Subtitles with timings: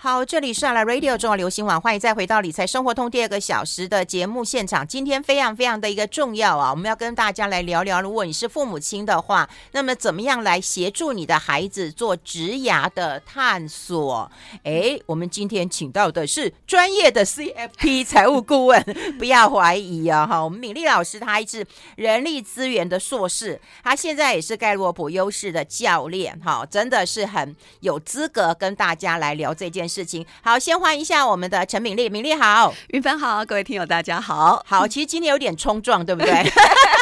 [0.00, 4.86] 好，这里是阿拉 Radio 中国流行网，欢迎再回到理财生活通第二个小时的节目现场。
[4.86, 14.30] 今天非常非常的一个重要啊，我们要跟大家来聊聊，如果你是父母亲的话，那么怎么样来协助你的孩子做职涯的探索？
[14.62, 18.80] 哎，我们今天请到的是专业的 CFP 财务顾问，
[19.18, 30.26] 不要怀疑啊哈，我们敏丽老师，她是人力资源的硕士，她现在也是盖洛普优势的教练，哈，真的是很有资格跟大家来聊这件事情。
[30.42, 34.62] 好，先欢迎一下我们的陈敏丽，敏丽好，云帆好，各位听友大家好。
[34.66, 36.52] 好，其实今天有点冲撞，对不对？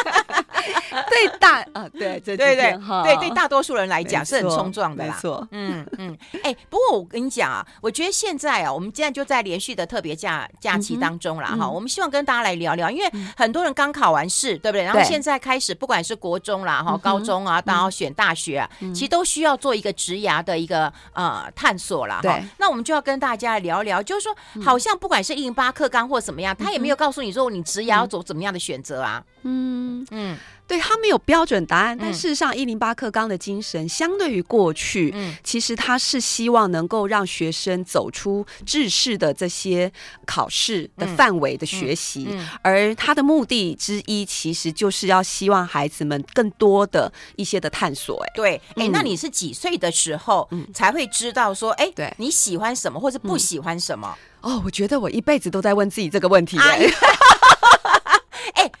[1.09, 5.13] 对大啊，对对对对对对，大多数人来讲是很冲撞的啦。
[5.13, 6.17] 没错，嗯嗯。
[6.43, 11.69] 哎，不过我跟你讲啊，我觉得现在啊，我们现在就在连续的特别假假期当中了哈。
[11.69, 14.83] 我们希望跟大家来聊聊，因为很多人刚考完试，对不对？
[14.83, 22.39] 然后现在开始，不管是国中啦哈、高中啊，然后选大学啊，其实都需要做一个职涯的一个呃探索了哈。
[22.57, 29.23] 那我们就要跟大家聊聊，就是说，好像不管是一零八课纲或怎么样，他也没有告诉你说你职涯要走怎么样的选择啊。
[29.43, 30.37] 嗯嗯。
[30.67, 39.91] 对，他没有标准答案，但事实上，一零八课纲的精神相对于过去，嗯，其实他是希望能够让学生走出制式的这些
[40.25, 42.27] 考试的范围的学习，
[42.61, 48.21] 而他的目的之一，其实就是要希望孩子们更多的一些的探索。
[48.25, 54.13] 哎，对，哎，那你是几岁的时候才会知道说，哎，对，你喜欢什么或者不喜欢什么？
[54.41, 56.57] 哦，我觉得我一辈子都在问自己这个问题。
[56.59, 56.79] 哎，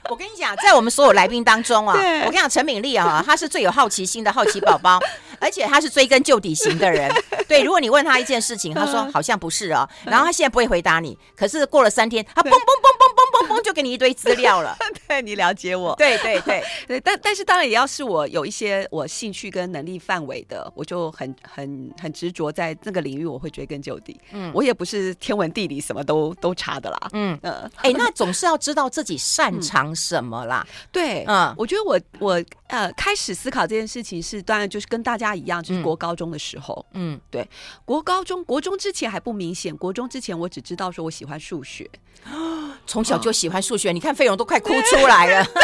[0.09, 1.93] 我跟你讲，在我们所有来宾当中啊，
[2.25, 4.99] 我跟你讲，陈敏丽啊，她是最有好奇心的好奇宝宝，
[5.39, 7.11] 而且他是追根究底型的人。
[7.47, 14.75] 对，如果你问他一件事情，他说好像不是哦，然后他现在不会回答你，可是过了三天，他嘣嘣嘣嘣嘣嘣嘣就给你一堆资料了。
[15.07, 24.19] 对，你了解我，对对对对，但但是当然也要是我有一些我兴趣跟能力范围的，我就很很很执着在那个领域，我会追根究底。
[24.31, 26.99] 嗯，我也不是天文地理什么都都查的啦。
[27.13, 30.65] 嗯嗯，哎，那总是要知道自己擅长什么啦？
[30.91, 37.47] 对，嗯，我觉得我我呃开始思考这件事情是，当然就是跟大家一样，就是国高中的时候，嗯，对，
[37.85, 41.89] 国高中国中之前还不明显，国中之前我只知道说我喜欢数学，
[42.85, 45.47] 从小就喜欢数学，你看费勇都快哭出来了。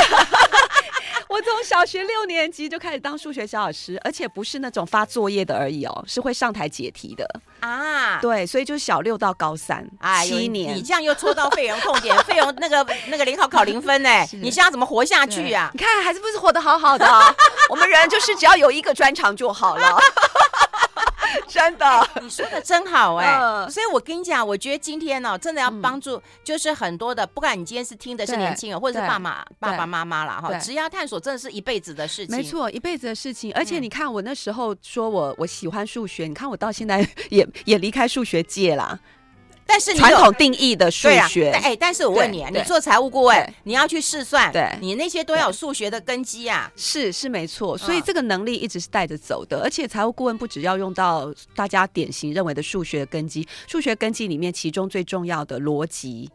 [1.29, 7.28] 我从小学六年级就开始当数学小老师，而且不是那种发作业的而已哦，是会上台解题的
[7.59, 8.19] 啊。
[8.22, 10.75] 对，所以就是小六到高三，哎，七年。
[10.75, 14.09] 你这样又戳到费勇痛点， 费勇那个那个零考考零分呢？
[14.34, 15.72] 你现在怎么活下去呀？
[15.74, 17.06] 你看还是不是活得好好的？
[17.74, 19.98] 我们人就是只要有一个专长就好了。
[21.48, 33.52] 真的，你说的真好哎、欸，所以我跟你讲，我觉得今天呢，真的要帮助，就是很多的，不管你今天是听的是年轻人，或者是爸妈、爸爸妈妈了哈，职业探索真的是一辈子的事情，没错，一辈子的事情。
[33.54, 39.00] 而且你看，我那时候说我我喜欢数学，你看我到现在 也也离开数学界了。
[39.66, 56.30] 但是传统定义的数学，哎，但是我问你啊，你做财务顾问，你要去试算，对，你那些都要有数学的根基啊，是是没错，所以这个能力一直是带着走的，而且财务顾问不只要用到大家典型认为的数学根基，数学根基里面其中最重要的逻辑。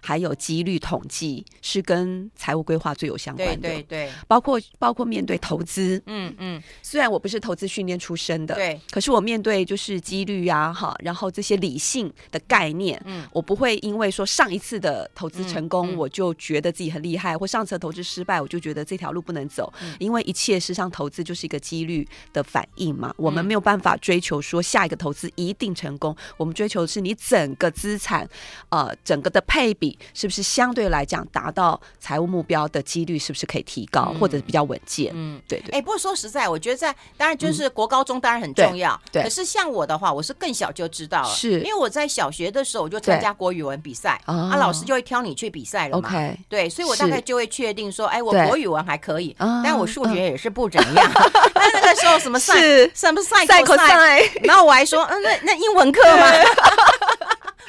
[0.00, 28.28] 还有几率统计是跟财务规划最有相关的，对对对，包括包括面对投资，嗯嗯，虽然我不是投资训练出身的，对，可是我面对就是几率啊，哈，然后这些理性的概念，嗯，我不会因为说上一次的投资成功，我就觉得自己很厉害，或上次的投资失败，我就觉得这条路不能走，因为一切实际上投资就是一个几率的反应嘛，我们没有办法追求说下一个投资一定成功，我们追求的是你整个资产，
[28.68, 29.87] 呃，整个的配比。
[30.14, 35.12] 是不是相对来讲达到财务目标的几率是不是可以提高，或者比较稳健？
[35.14, 35.70] 嗯，对对。
[35.70, 39.22] 哎，不过说实在，我觉得在当然就是国高中当然很重要，对。
[39.22, 46.08] 可是像我的话，我是更小就知道了，是因为我在小学的时候我就参加国语文比赛，啊，老师就会挑你去比赛了嘛。
[46.08, 51.10] OK，对，所以我大概就会确定说，哎，我国语文还可以，但我数学也是不怎么样。
[51.54, 52.54] 那那个时候什么赛
[52.94, 56.26] 什么赛口赛，然后我还说，嗯，那那英文课吗？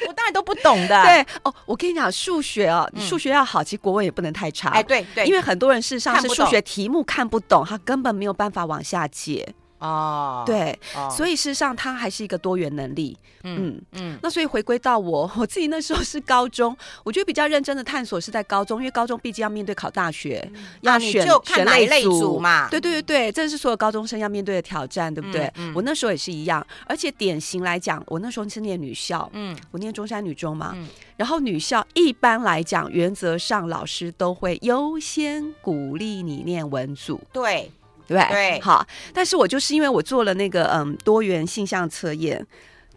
[0.08, 1.02] 我当然都不懂的。
[1.02, 4.70] 对哦，我跟你讲，数学哦，你数学要好，其实国文也不能太差。
[4.70, 9.54] 哎，对对，因为很多人事实上是数学题目看不懂，他根本没有办法往下解。
[9.80, 10.78] 哦，对，
[11.10, 13.16] 所以事实上它还是一个多元能力。
[13.42, 20.46] 嗯嗯，那所以回归到我我自己那时候是高中，我觉得比较认真的探索是在高中，因为高中毕竟要面对考大学，
[20.82, 22.68] 要选选类组嘛。
[22.68, 25.50] 对对对对，这是所有高中生要面对的挑战，对不对？
[25.74, 30.76] 我那时候也是一样，而且典型来讲，我那时候是念女校，嗯，我念中山女中嘛，
[31.16, 37.70] 然后女校一般来讲，原则上老师都会优先鼓励你念文组，对。
[38.10, 38.84] 对对，好，
[39.14, 42.44] 但是我就是因为我做了那个嗯多元性向测验，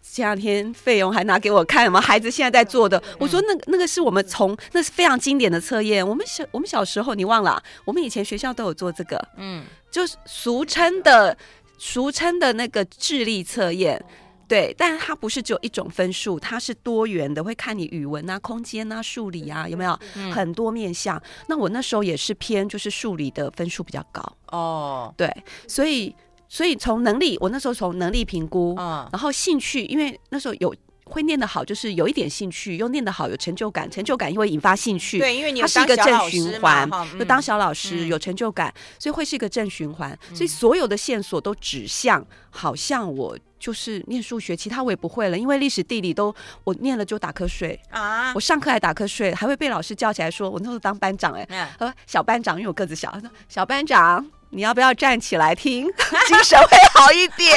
[0.01, 2.97] 前两天费用还拿给我看，什么孩子现在在做的。
[2.97, 6.05] 嗯、我说那个那个是我们从那是非常经典的测验。
[6.05, 11.37] 我们小我们小时候你忘了、啊，我们以前学校都有做这个，嗯，就是俗称的
[11.77, 14.03] 俗称的那个智力测验。
[14.47, 21.21] 对，但它不是只有一种分数，它是多元的，会看你语文啊、空间啊、数理啊，有没有、嗯、很多面向？
[21.47, 25.13] 那我那时候也是偏就是数理的分数比较高哦。
[25.17, 25.29] 对，
[25.67, 26.13] 所以
[26.47, 35.19] 所以从能力，我那时候从能力评估，嗯，然后兴趣，因为那时候有会念得好，就是有一点兴趣，又念得好，有成就感，成就感又会引发兴趣。
[35.19, 40.17] 对，因为你它是一个正循环，嗯、就当小老师有成就感，所以会是一个正循环。
[40.33, 43.37] 所以所有的线索都指向，好像我。
[43.59, 46.35] 就是念数学，其他我也不会了，因为历史地理都
[46.65, 48.33] 我念了就打瞌睡啊！
[48.35, 55.85] 我上课还打瞌睡，还会被老师叫起来说，我那时候当班长哎、欸，呃、嗯，小班长因为我个子小，他说小班长你要不要站起来听，
[56.27, 57.55] 精神会好一点。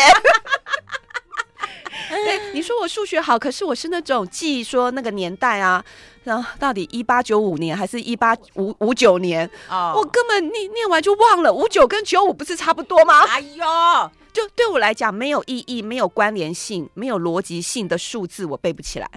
[2.09, 5.85] 对，你说我数学好，可是我是那种记说那个年代啊，
[6.25, 9.49] 然后到底一八九五年还是一八五五九年？
[9.69, 13.25] 哦，我根本念念完就忘了，五九跟九五不是差不多吗？
[13.29, 14.11] 哎呦！
[14.33, 19.09] 就对我来讲，没有意义、没有关联性、没有逻辑性的数字，我背不起来。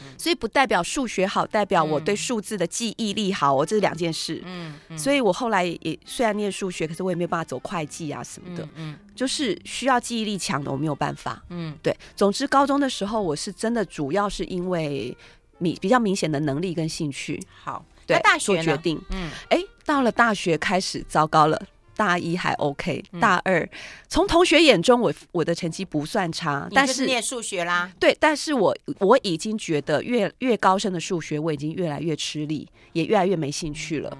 [0.00, 4.42] 嗯，所以不代表数学好，代表我对数字的记忆力好哦，这是两件事。
[4.44, 8.68] 嗯，所以我后来也虽然念数学，可是我也没有办法走会计啊什么的。
[8.74, 11.42] 嗯，就是需要记忆力强的，我没有办法。
[11.50, 11.96] 嗯，对。
[12.14, 15.16] 总之，高中的时候我是真的主要是因为
[15.58, 17.42] 明比较明显的能力跟兴趣。
[17.62, 19.00] 好，对，大学做决定。
[19.10, 21.60] 嗯，哎，到了大学开始糟糕了。
[21.96, 23.68] 大一还 OK，大二
[24.08, 34.16] 从同学眼中我我的成绩不算差，但是念数学啦，对，但是我我已经觉得越越高深的数学我已经越来越吃力，也越来越没兴趣了。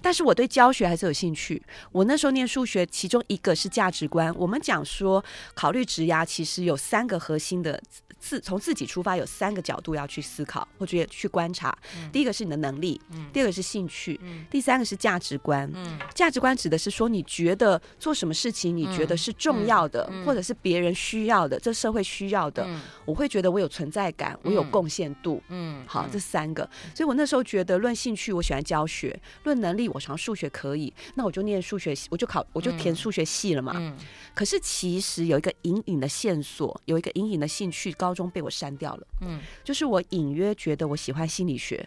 [0.00, 1.60] 但是我对教学还是有兴趣。
[1.90, 4.32] 我那时候念数学，其中一个是价值观。
[4.36, 5.24] 我们讲说
[5.54, 7.80] 考虑职涯，其实有三个核心的。
[8.18, 11.76] 自从自己出发，有三个角度要去思考或者去观察。
[11.96, 15.70] 嗯、第一个是你的能力，嗯、第二个是兴趣，嗯、第三个是价值观。
[15.74, 25.40] 嗯、价值观指的是说，你觉得做什么事情，你觉得是重要的，或者是别人需要的，这社会需要的，嗯、我会觉得我有存在感，嗯、我有贡献度。
[25.48, 26.68] 嗯，好，这三个。
[26.94, 33.96] 所以我那时候觉得，论兴趣，我喜欢教学；论能力，我想数学可以，那我就念数学，我就考，我就填数学系了嘛。
[34.34, 38.07] 可是其实有一个隐隐的线索，有一个隐隐的兴趣高。
[38.08, 41.86] 高中被我删掉了，嗯，就是我隐约觉得我喜欢心理学，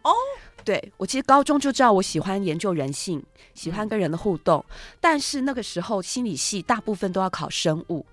[0.00, 0.10] 哦，
[0.64, 3.22] 对，我其实高中就知道我喜欢研究人性，
[3.52, 8.06] 喜欢跟人的互动，嗯，但是那个时候心理系大部分都要考生物，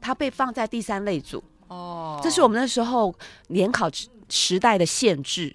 [0.00, 3.14] 它被放在第三类组，哦，这是我们那时候
[3.48, 3.90] 联考
[4.30, 5.54] 时代的限制。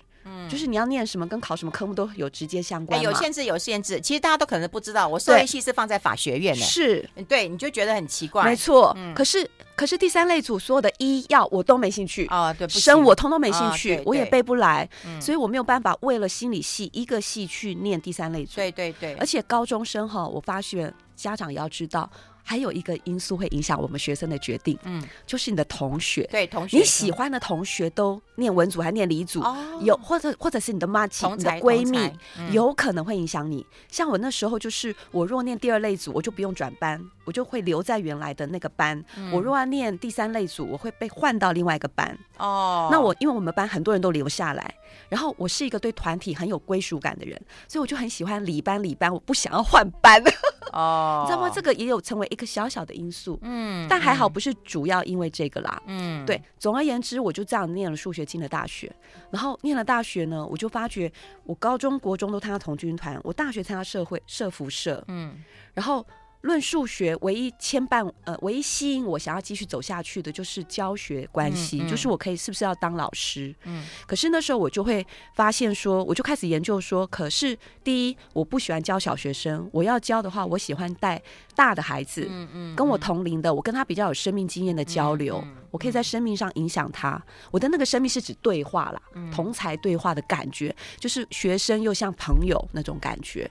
[0.50, 3.02] 就是你要念什么，跟考什么科目都有直接相关。
[3.02, 4.00] 有限制，有限制。
[4.00, 6.62] 其实大家都可能不知道，我社会系是放在法学院的。
[6.62, 8.44] 是，对，你就觉得很奇怪。
[8.46, 8.96] 没错。
[9.16, 14.90] 可是，可是第三类组所有的医药我都没兴趣啊，对，生我通通没兴趣，我也背不来，
[15.20, 18.56] 所以我没有办法为了心理系一个系去念第三类组。
[18.56, 19.14] 对对对。
[19.16, 22.10] 而且高中生哈，我发现家长也要知道。
[22.50, 32.10] 还有一个因素会影响我们学生的决定，嗯，就是你的同学，对同学，你喜欢的同学都念文组还念理组，哦，有或者或者是你的妈亲、你的闺蜜，
[32.54, 33.66] 有可能会影响你。
[33.90, 39.04] 像我那时候，就是我若念第二类组，我就不用转班，我就会留在原来的那个班。
[39.34, 42.18] 我若要念第三类组，我会被换到另外一个班。
[42.38, 44.74] 哦，那我因为我们班很多人都留下来，
[45.10, 47.38] 然后我是一个对团体很有归属感的人，
[47.68, 50.24] 所以我就很喜欢理班理班，我不想要换班。
[50.74, 51.50] 哦，你知道吗？
[51.50, 56.42] 这个也有成为一个小小的因素，嗯，但还好不是主要因为这个啦，嗯，对。
[56.58, 58.90] 总而言之，我就这样念了数学进了大学，
[59.30, 61.12] 然后念了大学呢，我就发觉
[61.44, 66.06] 我高中国中都参加童军团，我大学参加社会社服社，嗯，然后。
[66.42, 73.54] 论数学，唯一牵绊呃，唯一吸引我想要继续走下去的，就是教学关系，嗯嗯、就是我可以是不是要当老师？
[73.64, 81.22] 嗯，可是那时候我就会发现说，我就开始研究说，可是第一，我不喜欢教小学生，我要教的话，我喜欢带
[81.56, 87.22] 大的孩子，嗯嗯，跟我同龄的，我跟他比较有生命经验的交流，我可以在生命上影响他。
[87.52, 93.50] 我的那个生命是指对话啦，嗯、同才对话的感觉，就是学生又像朋友那种感觉。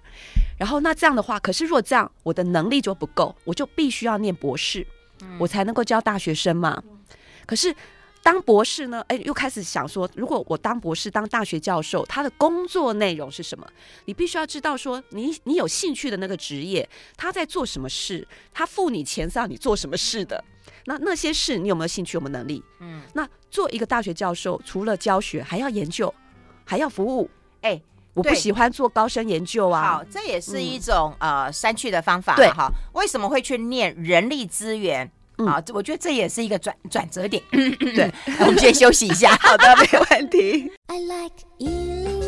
[0.59, 4.87] 然后那这样的话，可是如果这样，我的能力就不够，我就必须要念博士，
[5.23, 6.83] 嗯、我才能够教大学生嘛。
[7.47, 7.75] 可是
[8.23, 9.05] 当博士呢？
[9.07, 13.65] 哎，又开始想说，如果我当博士、当大学教授，他的工作内容是什么？
[14.07, 18.27] 你必须要知道说，你你有兴趣的那个职业，他在做什么事？
[18.53, 20.43] 他付你钱是让你做什么事的？
[20.85, 22.17] 那那些事你有没有兴趣？
[22.17, 22.63] 有没有能力？
[22.81, 26.13] 嗯，那做一个大学教授，除了教学，还要研究，
[26.65, 27.31] 还要服务，
[27.63, 27.81] 哎。
[28.15, 29.97] 我不喜欢做高深研究啊。
[29.97, 32.35] 好，这也是一种、嗯、呃删去的方法。
[32.35, 37.43] 对哈，为什么会去念人力资源嗯、啊，我觉得这也是一个转转折点。
[37.51, 39.37] 对， 我们先休息一下。
[39.37, 40.73] 好的，没问题。
[40.87, 42.25] I like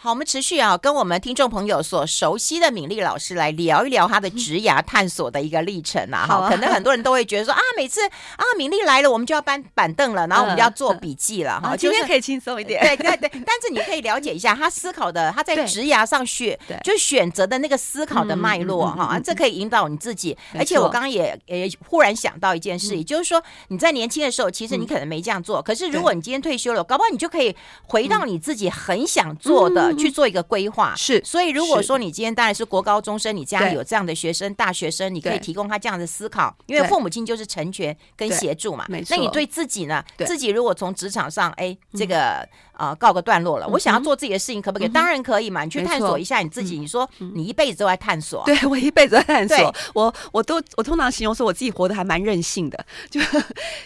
[0.00, 6.24] 好，我们持续啊，跟我们听众朋友所熟悉的敏丽老师来聊一聊她的职涯探索的一个历程啊。
[6.24, 11.76] 好，可能很多人都会觉得说啊，每次啊敏丽来了，我们就要搬板凳了，然后我们就要做笔记了哈。
[11.76, 13.28] 今天可以轻松一点，对对对。
[13.44, 20.38] 但是你可以了解一下她思考的，她在职涯上选，就选择的那个思考的脉络哈，这可以引导你自己。
[20.56, 27.56] 而且我刚刚也也忽然想到一件事，也就是说你在年轻的时候，其实你可能没这样做，可是如果你今天退休了，搞不好你就可以
[27.88, 29.87] 回到你自己很想做的。
[29.96, 38.84] 去做一个规划是，所以如果说你今天当然是国高中生，你家里有这样的学生、大学生，你可以提供他这样的思考，因为父母亲就是成全跟协助嘛。
[38.88, 39.02] 没。
[39.02, 39.16] 错。
[39.16, 40.04] 那你对自己呢？
[40.26, 44.88] 自己如果从职场上，哎，这个呃告个段落了，我想要做自己的事情，可不可以？
[44.88, 45.64] 当然可以嘛。
[45.64, 46.78] 你去探索一下你自己。
[46.78, 49.74] 你说你一辈子都在探索，对我一辈子在探索。
[49.94, 53.20] 我我都我通常形容说我自己活得还蛮任性的，就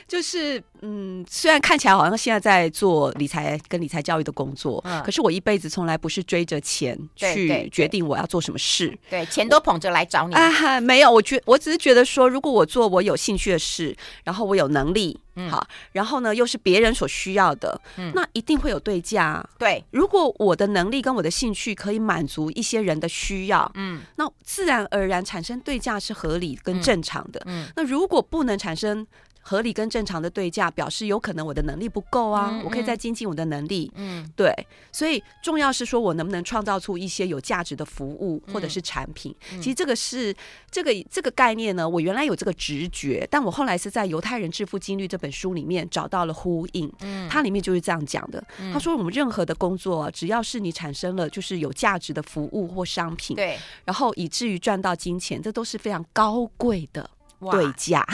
[0.06, 10.78] 就是嗯，虽然看起来好像现在在做理财跟理财教育的工作，可是我一辈子从来不是追着钱去决定我要做什么事，对，对，钱都捧着来找你啊！
[10.80, 19.44] 没有，我觉我只是觉得说，如果我做我有兴趣的事，然后我有能力，嗯，好，然后呢又是别人所需要的，嗯，那一定会有对价。
[19.58, 27.40] 对，如果我的能力跟我的兴趣可以满足一些人的需要，嗯，那自然而然产生对价是合理跟正常的。
[27.46, 29.06] 嗯，那如果不能产生。
[29.42, 33.90] 合理跟正常的对价，表示有可能我的能力不够啊，嗯、我可以再精进我的能力。
[33.96, 34.54] 嗯，对，
[34.92, 39.34] 所以重要是说我能不能创造出一些有价值的服务或者是产品。
[39.52, 40.34] 嗯、其实这个是
[40.70, 46.90] 这个这个概念呢，我原来有这个直觉，但我后来是在《犹太人致富经律》这本书里面找到了呼应。
[47.00, 48.42] 嗯，它里面就是这样讲的。
[48.72, 57.10] 他说我们任何的工作，只要是你产生了就是有价值的服务或商品，对，然后以至于赚到金钱，这都是非常高贵的。
[57.50, 58.06] 对价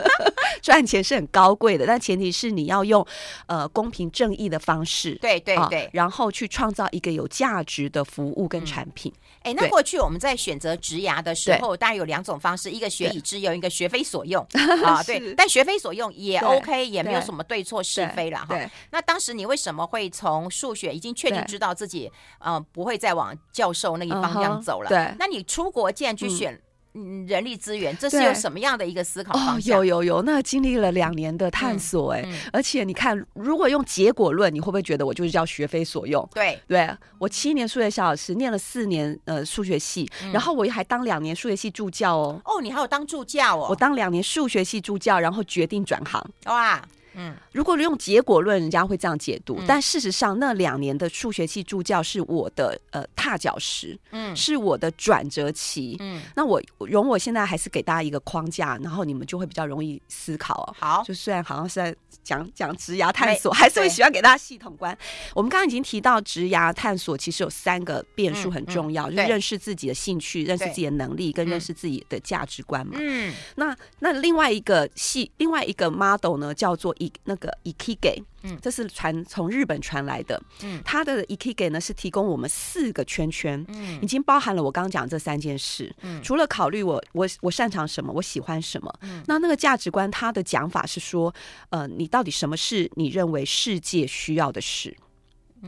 [0.62, 3.06] 赚钱是很高贵的，但前提是你要用
[3.46, 9.12] 呃公平正义的方式，对对对、呃，然后去创造一个有价值的服务跟产品。
[9.42, 14.44] 哎、嗯，那过去我们在选择职涯的时候，对大概有两种方式，一个学以致用，一个学非所用
[14.84, 15.00] 啊。
[15.04, 18.58] 对，但学非所用也 OK，也没有什么对错是非了哈。
[18.90, 26.52] 那当时你为什么会从数学已经确定知道自己嗯、呃、不会再往教授那一方向走了？Uh、对，那你出国既然去选？
[26.52, 26.62] 嗯
[26.96, 29.36] 嗯，人力资源，这是有什么样的一个思考？
[29.38, 36.26] 哦，有有有，那经历了两年的探索，哎，而且你看，如果用结果论，你会不会觉得我就是叫学非所用？
[36.32, 36.88] 对，对
[37.18, 42.40] 我七年数学小老师，念了四年呃数学系，然后我还当两年数学系助教哦。
[42.46, 43.66] 哦，你还有当助教哦？
[43.68, 46.24] 我当两年数学系助教，然后决定转行。
[46.46, 46.82] 哇！
[47.16, 49.56] 嗯，如果用结果论，人家会这样解读。
[49.58, 55.96] 嗯、但事实上，那两年的数学系助教是我的呃踏脚石，嗯，是我的转折期。
[56.00, 60.76] 嗯，那我容我现在还是给大家一个框架，然后你们就会比较容易思考哦。
[60.78, 64.96] 好，就虽然好像是在讲讲职涯探索， 还是会喜欢给大家系统观。
[65.34, 72.98] 我们刚刚已经提到职涯探索，其实有三个变数很重要，嗯嗯、就是认识自己的兴趣、认识自己的能力跟认识自己的价值观嘛。
[73.00, 77.12] 嗯，那那另外一个系另外一个 model 呢，叫做一。
[77.24, 91.34] 那个 Ikigai，嗯，这是传从日本传来的，嗯，它的 Ikigai 呢是提供我们四个圈圈，嗯，已经包含了我刚刚讲这三件事，嗯，除了考虑我我我擅长什么，我喜欢什么，嗯，那那个价值观，它的讲法是说，
[91.70, 94.96] 呃，你到底什么是你认为世界需要的事？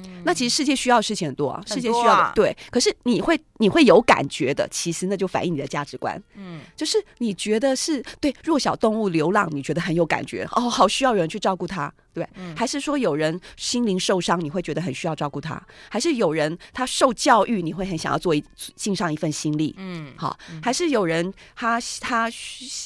[0.04, 18.42] 嗯，那其实世界需要的事情很多啊，世界需要的对，可是你会你会有感觉的，其实那就反映你的价值观，嗯，就是你觉得是对弱小动物流浪，你觉得很有感觉哦，好需要有人去照顾它，对，还是说有人心灵受伤，你会觉得很需要照顾他，还是有人他受教育，你会很想要做一
[18.74, 22.30] 尽上一份心力，嗯，好，还是有人他他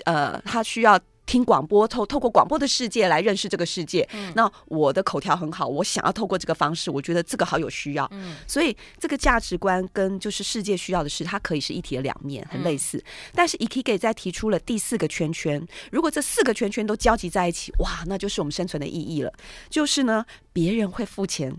[0.04, 0.98] 呃他需要。
[1.32, 4.06] 听广播，透透过广播的世界来认识这个世界。
[4.12, 8.06] 嗯，那我的口条很好，我想要透过这个方式，我觉得这个好有需要。
[8.10, 12.98] 嗯，所以这个价值观跟就是世界需要的是，它可以是一体的两面，很类似。
[12.98, 19.32] 嗯，但是 Ikigai 在提出了第四个圈圈，如果这四个圈圈都交集在一起，哇，那就是我们生存的意义了。
[19.70, 21.56] 就是呢，别人会付钱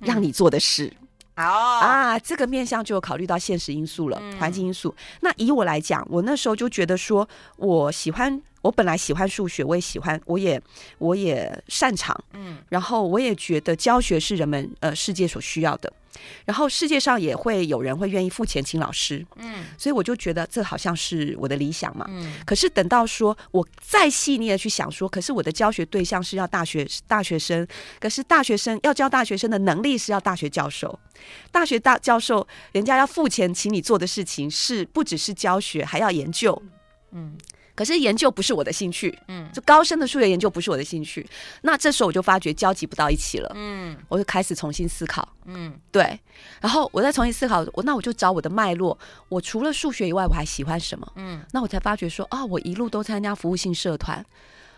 [0.00, 0.92] 让你做的事。
[1.36, 4.94] 哦，啊，这个面向就有考虑到现实因素了，环境因素。
[5.22, 8.42] 那以我来讲，我那时候就觉得说，我喜欢。
[8.62, 10.60] 我本来喜欢数学，我也喜欢，我也
[10.98, 15.92] 我也擅长，嗯，然后我也觉得教学是人们呃世界所需要的，
[16.44, 27.66] 然后世界上也会有人会愿意付钱请老师，嗯，所以我就觉得这好像是我的理想嘛，嗯，可是等到说我再细腻的去想说，可是我的教学对象是要大学大学生，
[27.98, 30.96] 可是大学生要教大学生的能力是要大学教授，
[31.50, 36.62] 大学大教授人家要付钱请你做的事情是不只是教学，还要研究，
[37.10, 37.36] 嗯。
[37.74, 41.26] 可是研究不是我的兴趣，嗯，就高深的数学研究不是我的兴趣，
[41.62, 46.18] 那这时候我就发觉交集不到一起了，嗯，我就开始重新思考，嗯，对，
[46.60, 48.96] 然后我再重新思考，我那我就找我的脉络，
[49.28, 51.12] 我除了数学以外，我还喜欢什么？
[51.16, 54.24] 嗯，那我才发觉说啊，我一路都参加服务性社团，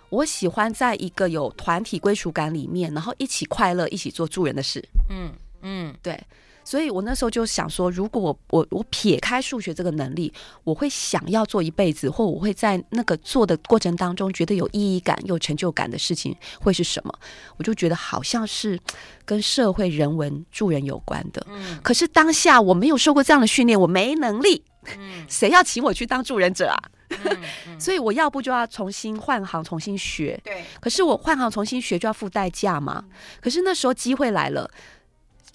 [0.09, 5.33] 我喜欢在一个有团体归属感里面，然后一起快乐，一起做助人的事，嗯
[5.63, 6.19] 嗯，对。
[6.65, 10.33] 所以我那时候就想说，如果我我我撇开数学这个能力，
[10.65, 17.13] 我会想要做一辈子，或我会在那个做的过程当中觉得有意义感、有成就感的事情会是什么？
[17.59, 18.81] 我就觉得好像是
[19.25, 21.47] 跟社会人文助人有关的。
[21.51, 21.79] 嗯。
[21.83, 24.65] 可是当下我没有受过这样的训练，我没能力。
[24.97, 25.25] 嗯。
[25.29, 26.79] 谁要请我去当助人者啊？
[27.11, 27.37] 嗯
[27.69, 27.79] 嗯。
[27.79, 30.41] 所以我要不就要重新换行，重新学。
[30.43, 30.65] 对。
[30.81, 33.05] 可是我换行重新学就要付代价嘛。
[33.43, 34.71] 可是那时候机会来了。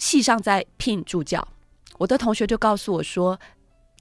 [0.00, 1.46] 系上在聘助教，
[1.98, 3.38] 我的同学就告诉我说，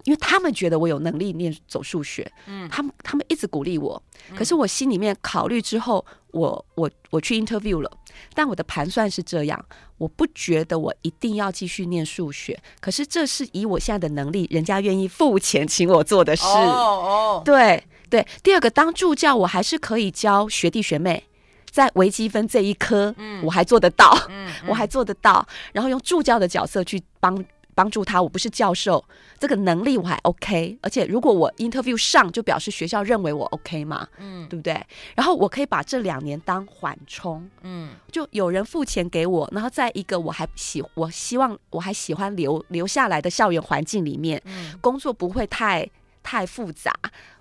[0.06, 4.02] 因为他们觉得我有能力念走数学，嗯，他们他们一直鼓励我，
[4.36, 7.92] 可是我心里面考虑之后，我我我去 interview 了，
[8.34, 9.66] 但我的盘算是这样，
[9.98, 18.26] 我不觉得我一定要继续念数学，可是这是以我现在的能力，人家愿意付钱请我做的事，哦哦，对对。
[18.42, 21.26] 第二个，当助教，我还是可以教学弟学妹。
[21.72, 27.44] 在微积分这一科，嗯，我还做得到，嗯，我还做得到，然后用助教的角色去帮
[27.76, 28.22] 帮助他。
[28.22, 29.04] 我不是教授，
[29.40, 34.86] 这个能力我还 OK，而且如果我 interview 上，就表示学校认为我 OK 嘛，嗯，对不对？
[35.16, 45.90] 然后我可以把这两年当缓冲，嗯，就有人付钱给我，然后在一个我还喜，我希望我还喜欢留留下来的校园环境里面，嗯，工作不会太。
[46.22, 46.94] 太复杂，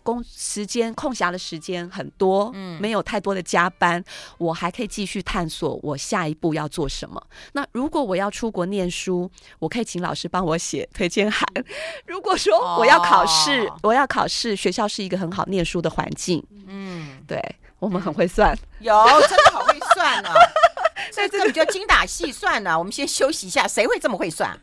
[0.08, 4.02] 工时间空暇的时间很多，嗯，没有太多的加班，
[4.38, 7.22] 我还可以继续探索我下一步要做什么。
[7.52, 11.46] 那如果我要出国念书，我可以请老师帮我写推荐函。
[12.08, 17.38] 如果说我要考试，哦，我要考试，学校是一个很好念书的环境，嗯，对，
[17.78, 18.94] 我们很会算，有
[19.28, 20.32] 真的好会算啊，
[21.12, 22.78] 所以这个就精打细算呢。
[22.78, 24.58] 我们先休息一下，谁会这么会算？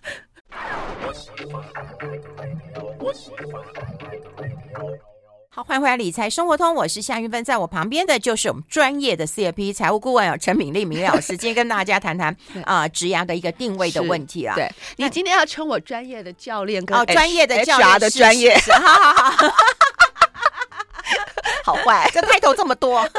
[5.56, 14.54] 好，欢迎回来理财生活通，我是夏云芬，在我旁边的就是我们专业的 CFP 财务顾问啊陈敏丽明老师，今天跟大家谈谈 啊职涯的一个定位的问题啊。
[14.54, 19.54] 对，你今天要称我专业的教练跟哦专业的教练的专业， 好好好，
[21.64, 23.10] 好坏，这开头这么多。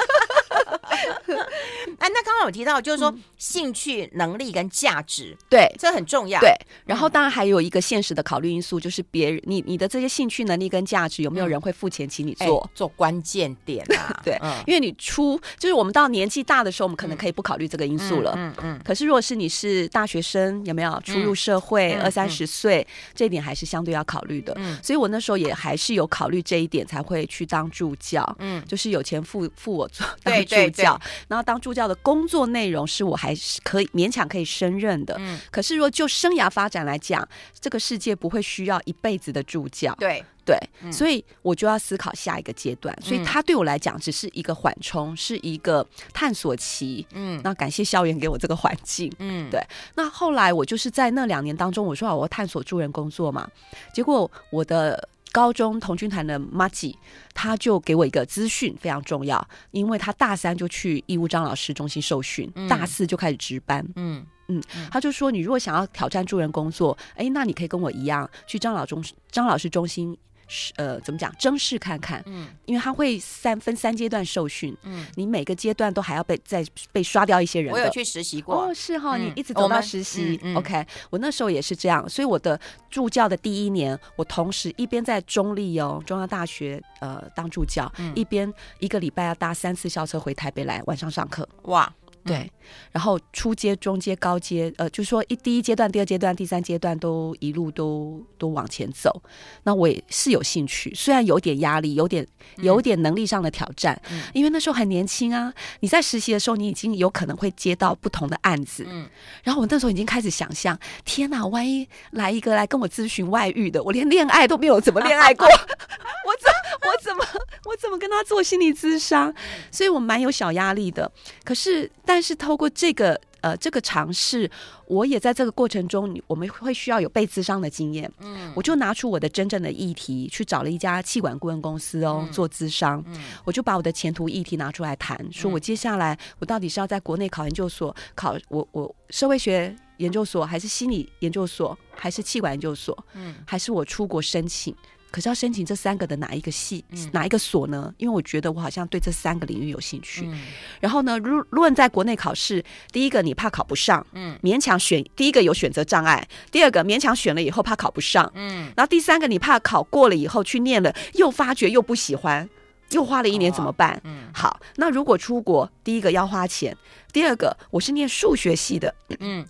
[1.98, 6.40] 哎，那刚刚有提到，就是说兴趣、能力跟价值，对，这很重要。
[6.40, 6.52] 对，
[6.85, 12.68] 然后当然还有一个现实的考虑因素，就是别人你你的这些兴趣、能力跟价值，有没有人会付钱请你做？
[12.74, 14.20] 做关键点啊。
[14.24, 18.35] 对，因为你出就是我们到年纪大的时候，我们可能可以不考虑这个因素了。
[18.37, 18.80] 嗯嗯。
[18.85, 24.52] 可是如果是你是大学生，有没有初入社会二三十岁，这一点还是相对要考虑的。
[24.56, 24.78] 嗯。
[24.82, 28.37] 所以我那时候也还是有考虑这一点，才会去当助教。
[28.38, 28.62] 嗯。
[28.66, 30.86] 就是有钱付付我做当助教。
[31.29, 37.27] 然后当助教的工作内容是我还是可以勉强可以胜任的，嗯，可是如果就生涯发展来讲，
[37.59, 40.25] 这个世界不会需要一辈子的助教，对。
[40.46, 49.61] 对，嗯，所以我就要思考下一个阶段，所以他对我来讲只是一个缓冲，是一个探索期，嗯，那感谢校园给我这个环境，嗯，对，
[49.96, 53.51] 那后来我就是在那两年当中，我说我要探索助人工作嘛，
[53.92, 55.09] 结果我的。
[55.37, 56.94] 高中童军团的 Maggie，，
[57.35, 63.87] 他就给我一个资讯非常重要，因为他大三就去义务张老师中心受训，嗯、大四就开始值班。
[63.96, 70.16] 嗯嗯，他就说，你如果想要挑战助人工作，哎，那你可以跟我一样去张老中张老师中心。
[70.48, 71.32] 是呃，怎么讲？
[71.38, 77.72] 甄试看看，嗯，因为他会三分三阶段受训，嗯，你每个阶段都还要被再被刷掉一些人。
[77.72, 82.59] 我有去实习过，哦，是哈，你一直走到实习，OK，我那时候也是这样，所以我的
[82.90, 91.92] 助教的第一年，我同时一边在中立哦，中央大学呃当助教，一边一个礼拜要搭三次校车回台北来晚上上课，哇。
[92.27, 92.51] 对，
[92.93, 99.23] 然后初阶、中阶、高阶，呃，就是说一第一阶段、第二阶段、第三阶段都一路都都往前走。
[99.62, 105.53] 那我也是有兴趣，虽然有点压力，有点有点能力上的挑战，嗯、因为那时候很年轻啊。
[105.81, 109.09] 你在实习的时候，你已经有可能会接到不同的案子，嗯。
[109.45, 115.47] 然后我那时候已经开始想象，天哪，万一来一个来跟我咨询外遇的，我连恋爱都没有怎么恋爱过，
[116.27, 117.25] 我怎我怎么
[117.65, 119.33] 我怎么跟他做心理咨商？
[119.71, 121.11] 所以我蛮有小压力的。
[121.45, 124.50] 可是，但是透过这个呃这个尝试，
[124.87, 128.11] 我也在这个过程中，我们会需要有被咨商的经验。
[128.20, 133.02] 嗯，我就拿出我的真正的议题，去找了一家气管顾问公司哦，做咨商。
[133.07, 142.96] 嗯，我就把我的前途议题拿出来谈，说我接下来我到底是要在国内考研究所考我我社会学研究所，还是心理研究所，还是气管研究所？
[143.14, 144.74] 嗯，还是我出国申请？
[145.16, 147.90] 可是要申请这三个的哪一个系，嗯、哪一个所呢？
[147.96, 150.26] 因为我觉得我好像对这三个领域有兴趣。
[150.26, 150.42] 嗯、
[150.79, 162.46] 然后呢，如论在国内考试，第一个你怕考不上，嗯，勉强选；第一个有选择障碍，第二个勉强选了以后怕考不上，嗯，然后第三个你怕考过了以后去念了，又发觉又不喜欢，
[162.90, 163.94] 又花了一年怎么办？
[163.94, 166.76] 哦、嗯，好，那如果出国，第一个要花钱，
[167.11, 169.46] 第二个我是念数学系的，嗯。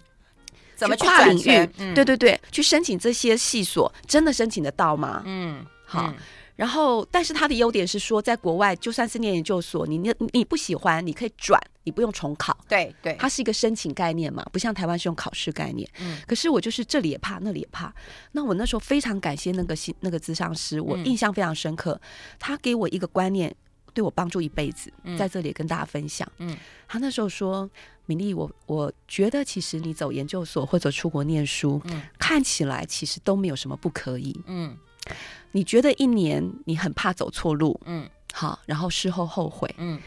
[0.77, 1.69] 怎么跨领域？
[1.79, 5.23] 嗯、对对对，去申请这些系所，真的申请得到吗？
[5.25, 6.07] 嗯，好。
[6.09, 6.15] 嗯、
[6.55, 12.57] 然后，但是它的优点是说，在国外就算是念研究所，你你你不喜欢，你可以转，你不用重考。
[12.69, 15.89] 对对，对它是一个申请概念嘛，不像台湾是用考试概念。
[15.99, 17.93] 嗯，可是我就是这里也怕，那里也怕。
[18.33, 22.01] 那我那时候非常感谢那个心那个咨商师，我印象非常深刻，嗯、
[22.39, 23.55] 他给我一个观念，
[23.93, 26.27] 对我帮助一辈子，在这里跟大家分享。
[26.39, 26.57] 嗯，
[26.89, 27.69] 他那时候说。
[28.07, 34.77] 敏俐，我我觉得其实你走研究所或者出国念书，嗯，看起来其实都没有什么不可以，嗯。
[35.53, 40.01] 你觉得一年你很怕走错路，嗯，好，然后事后后悔，嗯。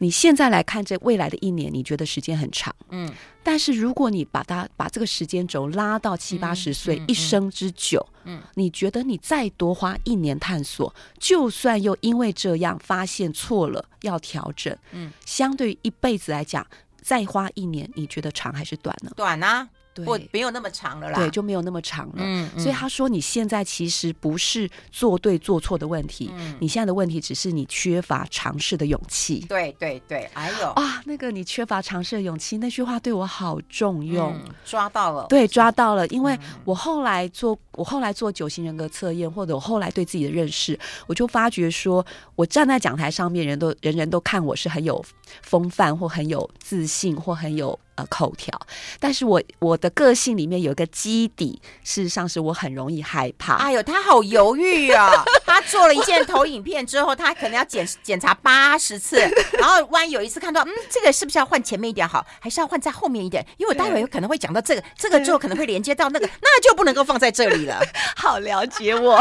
[0.00, 3.12] 你现在来看这未来的一年，你觉得时间很长，嗯。
[3.42, 16.66] 但是如果你把它把这个时间轴拉到七八十岁，一生之久，嗯，你觉得你再多花一年探索，就算又因为这样发现错了要调整，嗯，相对于一辈子来讲。
[17.08, 19.10] 再花一年，你觉得长还是短呢？
[19.16, 19.66] 短啊。
[20.04, 21.18] 不，没有那么长了啦。
[21.18, 22.14] 对，就没有那么长了。
[22.18, 26.30] 嗯，所以他说，你现在其实不是做对做错的问题，
[26.60, 29.44] 你现在的问题只是你缺乏尝试的勇气。
[29.48, 35.26] 对对对，还有啊，那个你缺乏尝试的勇气，那句话对我好重用，抓到了。
[35.28, 36.06] 对，抓到了。
[36.08, 45.04] 因为我后来做，我后来做九型人格测验，或者我后来对自己的认识，我就发觉说，我站在讲台上面，人都人人都看我是很有
[45.42, 47.78] 风范，或很有自信，或很有。
[47.98, 48.56] 呃，口条，
[49.00, 53.54] 但是我我的个性里面有一个基底，事实上是我很容易害怕。
[53.54, 55.24] 哎呦，他好犹豫啊！
[55.44, 59.18] 他做了一件投影片之后，他可能要检检查八十次，
[59.58, 63.44] 然后万一有一次看到，嗯，这个是不是要换前面一点好，还是要换在后面一点？
[63.56, 67.82] 因为我待会有可能会讲到这个，这个之后可能会连接到那个，那就不能够放在这里了。
[68.14, 69.20] 好了解我，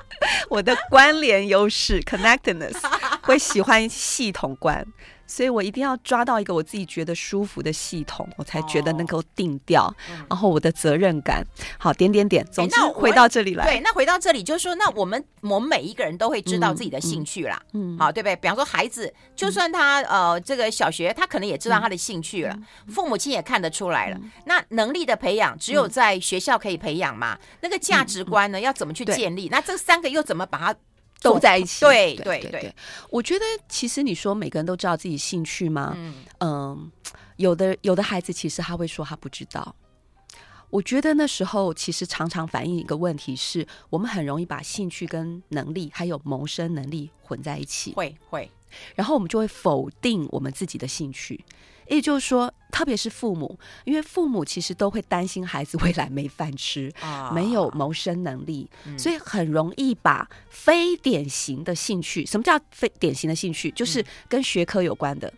[0.48, 2.74] 我的关联优势 （connectedness）
[3.26, 4.86] 会喜欢系统观。
[5.26, 9.84] 所以我一定要抓到一个我自己觉得舒服的系统，我才觉得能够定调。
[9.86, 11.42] 哦嗯、然后我的责任感，
[11.78, 12.46] 好点点点。
[12.52, 18.36] 总之回到这里来，对，那回到这里就是说，那我们我们每一个人都会知道自己的兴趣啦，嗯，嗯好，对不对？
[18.36, 24.18] 比方说孩子，就算他、嗯、呃这个小学，他可能也知道他的兴趣了，嗯、父母亲也看得出来了。
[24.18, 27.32] 嗯、那能力的培养，只有在学校可以培养嘛？
[27.34, 29.48] 嗯、那个价值观呢，要怎么去建立？
[29.50, 30.76] 那这三个又怎么把它？
[31.24, 32.74] 都在一起，对对对，对。
[33.10, 35.94] 我觉得其实你说每个人都知道自己兴趣吗？
[35.96, 36.92] 嗯，嗯，
[37.36, 39.74] 有的有的孩子其实他会说他不知道。
[40.70, 48.50] 我觉得那时候其实常常反映一个问题是，我们很容易把兴趣跟能力还有谋生能力混在一起，会会，
[48.96, 51.44] 然后我们就会否定我们自己的兴趣。
[51.88, 63.70] 也就是说，特别是父母，因为父母其实都会担心孩子未来没饭吃，啊、没有谋生能力，嗯、所以很容易把非典型的兴趣，什么叫非典型的兴趣？
[63.70, 65.32] 就是跟学科有关的。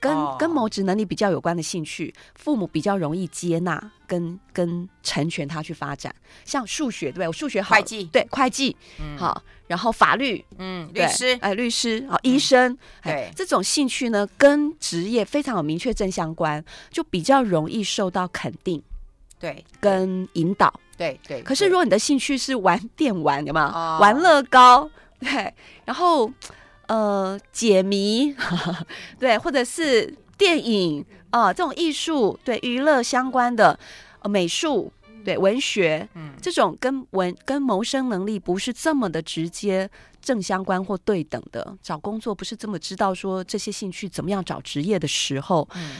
[0.00, 7.26] 跟跟谋职能力比较有关的兴趣，父母比较容易接纳跟跟成全他去发展，像数学对？
[7.26, 8.04] 我数学好，会计。
[8.04, 18.82] 对会计，嗯，好，然后法律，嗯，律师，哎，律师，好，医生，对，这种兴趣呢，跟职业非常有明确正相关，就比较容易受到肯定，
[19.40, 21.42] 对，跟引导，对对。
[21.42, 23.66] 可是如果你的兴趣是玩电玩，有没有？
[24.00, 24.88] 玩乐高，
[25.20, 25.52] 对，
[25.84, 26.32] 然后。
[26.88, 28.34] 呃，解谜，
[29.20, 33.78] 对，或者是电影啊、呃，这种艺术，对，娱乐相关的，
[34.20, 34.90] 呃，美术，
[35.22, 39.90] 对，文学，嗯，这种跟文跟谋生能力不是这么的直接
[40.22, 45.96] 正相关或对等的，找工作不是这么知道说这些兴趣怎么样找职业的时候，嗯，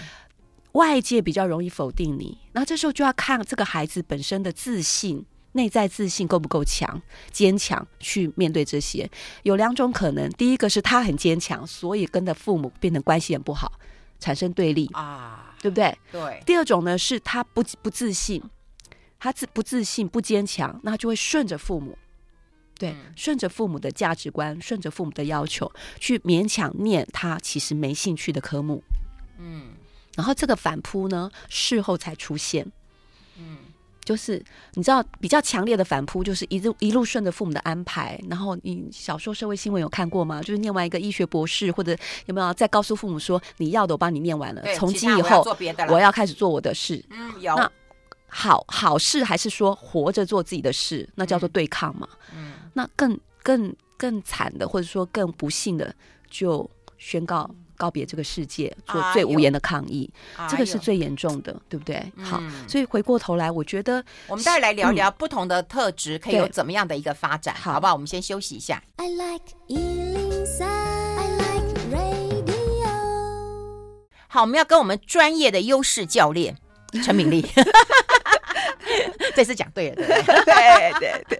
[0.72, 2.38] 外界比较容易否定你。
[2.52, 5.26] 那这时候就要看这个孩子本身的自信。
[5.58, 9.10] 内在自信够不够强、坚强去面对这些？
[9.42, 13.72] 有两种可能：第一个是他很坚强，所以跟的父母变得关系很不好，
[14.20, 15.98] 产生对立啊，对不对？
[16.12, 16.40] 对。
[16.46, 18.40] 第二种呢，是他不不自信，
[19.18, 21.98] 他自不自信、不坚强，那就会顺着父母，
[22.78, 28.82] 对，嗯、顺着父母的价值观，顺着父母的要求去勉强念他其实没兴趣的科目。
[29.38, 29.74] 嗯。
[30.16, 32.72] 然后这个反扑呢，事后才出现。
[34.08, 34.10] 嗯。
[34.10, 34.42] 就是
[34.72, 38.18] 你知道比较强烈的反扑，就是一路一路顺着父母的安排。
[38.30, 40.40] 然后你小时候社会新闻有看过吗？
[40.40, 41.94] 就是念完一个医学博士，或者
[42.24, 45.42] 有没有再告诉父母说，你要的我帮你念完了，从今以后
[45.88, 47.04] 我，我要开始做我的事。
[47.10, 47.54] 嗯，有。
[47.54, 47.70] 那
[48.28, 51.06] 好好事还是说活着做自己的事？
[51.14, 52.08] 那叫做对抗嘛。
[52.34, 52.54] 嗯。
[52.72, 55.94] 那更更更惨的，或者说更不幸的，
[56.30, 57.50] 就宣告。
[57.78, 60.10] 告别这个世界，做最无言的抗议，
[60.50, 62.12] 这个是最严重的，对不对？
[62.16, 67.94] 嗯、好，所以回过头来，我觉得我们待会来聊聊不同的特质可以有怎么样的一个发展，好不好？
[67.94, 68.82] 我们先休息一下。
[68.96, 72.88] I like 103, I like radio。
[74.26, 76.56] 好，我们要跟我们专业的优势教练
[77.02, 77.46] 陈敏俐。
[79.34, 81.38] 这次讲对了，对对 对对，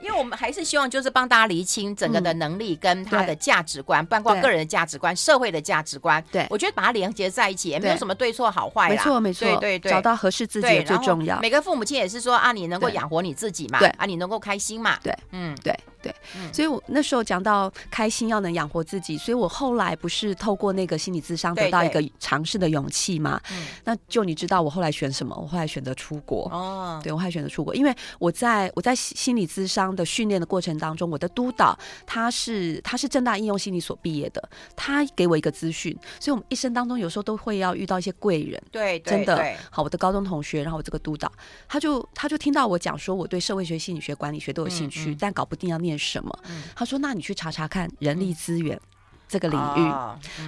[0.00, 6.22] 因为我们还是希望就是帮大家厘清整个的能力跟他的价值观，包括个人的价值观、社会的价值观。
[6.30, 8.94] 对，我觉得把它连接在一起，也没有什么对错好坏啦。
[8.94, 11.38] 没错没错，对对对，找到合适自己最重要。
[11.40, 13.78] 每个父母亲也是说啊，你能够养活你自己嘛？
[13.78, 14.98] 对啊，你能够开心嘛？
[15.02, 15.74] 对，嗯，对。
[16.02, 16.14] 对，
[16.52, 23.40] 所以我那时候讲到开心要能养活自己，所以我后来不是透过那个心理咨商得到一个尝试的勇气嘛？
[23.84, 25.34] 那就你知道我后来选什么？
[25.40, 27.00] 我后来选择出国哦。
[27.02, 34.42] 对，我后来选择出国，因为我在我在心理咨商的训练的过程当中，我的督导他是他是正大应用心理所毕业的，
[34.74, 38.60] 他给我一个资讯，所以我们一生当中有时候都会要遇到一些贵人。
[38.72, 41.30] 对，真的好，我的高中同学，然后我这个督导，
[41.68, 45.91] 他就他就听到我讲说我对社会学、心理学、管理学都有兴趣，但搞不定要念。
[45.98, 46.38] 什么？
[46.74, 48.80] 他说：“那你去查查看人力资源
[49.28, 49.92] 这个领域。”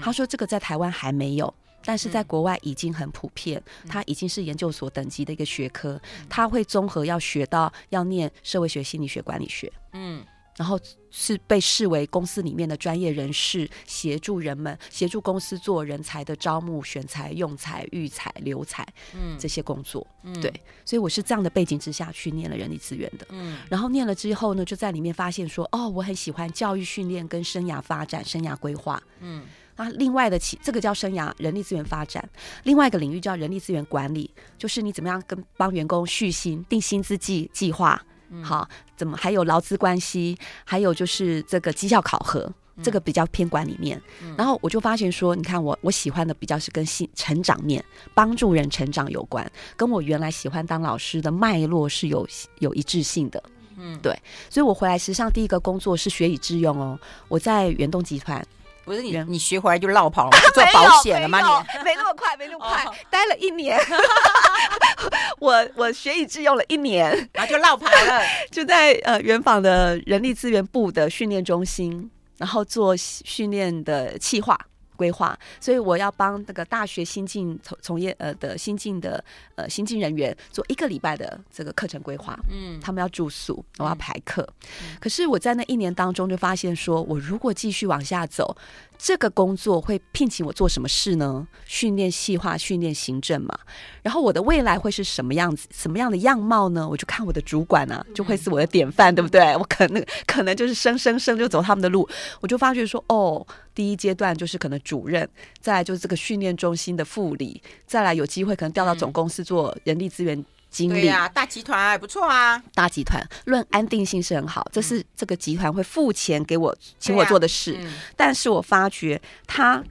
[0.02, 1.52] 他说：“这个在台湾还没有，
[1.84, 3.62] 但是在国外已经很普遍。
[3.88, 10.24] 它已经是研究所等级的一个学科，他会综合要学到要念社会学、心理学、管理学。”嗯。
[10.56, 10.78] 然后
[11.10, 20.52] 是被视为公司里面的专业人士，协助人们、协助公司做人才的招募、选才、用才、育才、留才，嗯，这些工作，嗯，对，
[20.84, 29.44] 所以我是这样的背景之下去念了人力资源的，嗯，然后念了之后呢，就在里面发现说，哦，我很喜欢教育训练跟生涯发展、生涯规划，嗯，
[29.76, 32.28] 那另外的起这个叫生涯人力资源发展，
[32.62, 38.00] 另外一个领域叫人力资源管理，就是你怎么样跟帮员工续薪、定薪资计计划。
[38.42, 42.50] 好，怎么还有劳资关系，还有就是这个绩效考核，
[42.82, 44.00] 这个比较偏管理面。
[44.22, 52.26] 嗯、然后我就发现说，你看我我喜欢的比较是跟性成长面，帮助人成长有关，跟我原来喜欢当老师的脉络是有
[52.58, 53.42] 有一致性的。
[53.76, 54.16] 嗯，对，
[54.50, 58.44] 所以我回来实际上第一个工作是学以致用哦，我在远东集团。
[58.84, 61.38] 不是你，你学回来就落跑了， 做保险了吗？
[61.40, 61.84] 你？
[61.84, 63.80] 没那么快，没那么快，待了一年，
[65.40, 74.58] 我 我学以致用了一年，然后就落跑了，就在呃原纺的人力资源部的训练中心，然后做训练的企划。
[74.96, 79.22] 规划，所以我要帮那个大学新进从从业呃的新进的
[79.54, 82.38] 呃新进人员做一个礼拜的这个课程规划。
[82.50, 84.48] 嗯，他们要住宿，我要排课。
[84.82, 88.56] 嗯、可是我在那一年当中就发现说，我如果继续往下走，
[89.04, 91.46] 这个工作会聘请我做什么事呢？
[91.66, 93.54] 训练细化、训练行政嘛。
[94.02, 96.88] 然后我的未来会是什么样子、什么样的样貌呢？
[96.88, 99.54] 我就看我的主管啊，就会是我的典范，嗯、对不对？
[99.58, 102.08] 我可能可能就是生生生就走他们的路，
[102.40, 103.46] 我就发觉说，哦。
[103.74, 105.28] 第一阶段就是可能主任，
[105.60, 110.98] 再来就是这个训练中心的副理，再来有机会可能调到总公司做人力资源经理。
[110.98, 112.60] 嗯、对呀、啊，大集团还不错啊。
[112.74, 119.82] 大集团论安定性是很好，这是这个集团会付钱给我请我做的事，啊嗯、但是我发觉他。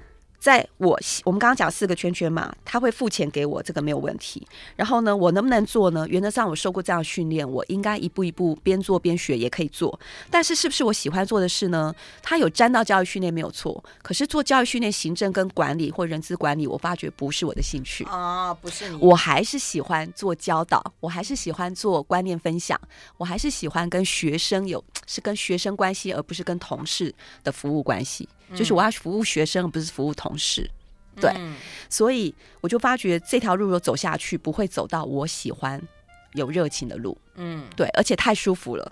[0.43, 4.45] 在我我们刚刚讲四个圈圈嘛，他会付钱给我，这个没有问题。
[4.75, 6.05] 然后呢，我能不能做呢？
[6.09, 9.97] 原则上我受过这样训练，我应该一步一步边做边学也可以做。
[10.29, 11.95] 但是是不是我喜欢做的事呢？
[12.21, 18.93] 他有沾到教育训练没有错，可是做教育训练、行政跟管理或人资管理，我发觉不是我的兴趣啊、不是。
[18.97, 22.77] 我还是喜欢做教导，我还是喜欢做观念分享，
[23.15, 28.27] 我还是喜欢跟学生有是跟学生关系，而不是跟同事的服务关系。
[28.55, 30.69] 就是我要服务学生，而不是服务同事，
[31.15, 31.55] 对，嗯、
[31.89, 35.81] 所以我就发觉这条路如果走下去，不会走到我喜欢、
[36.33, 38.91] 有热情的路，嗯，对，而且太舒服了，